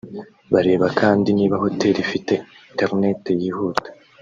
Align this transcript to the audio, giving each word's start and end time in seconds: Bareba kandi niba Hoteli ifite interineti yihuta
Bareba 0.53 0.87
kandi 0.99 1.27
niba 1.37 1.61
Hoteli 1.63 1.99
ifite 2.05 2.33
interineti 2.71 3.31
yihuta 3.41 3.89